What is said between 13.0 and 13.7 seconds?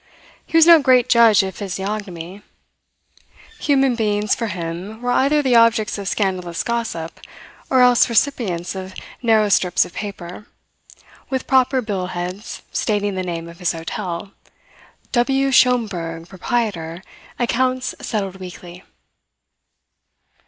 the name of